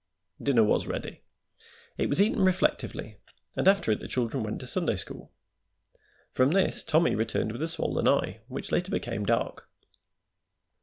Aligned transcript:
Dinner 0.41 0.63
was 0.63 0.87
ready. 0.87 1.21
It 1.95 2.09
was 2.09 2.19
eaten 2.19 2.41
reflectively, 2.43 3.17
and 3.55 3.67
after 3.67 3.91
it 3.91 3.99
the 3.99 4.07
children 4.07 4.41
went 4.41 4.59
to 4.61 4.65
Sunday 4.65 4.95
school. 4.95 5.31
From 6.31 6.49
this 6.49 6.81
Tommy 6.81 7.13
returned 7.13 7.51
with 7.51 7.61
a 7.61 7.67
swollen 7.67 8.07
eye, 8.07 8.39
which 8.47 8.71
later 8.71 8.89
became 8.89 9.27
dark. 9.27 9.69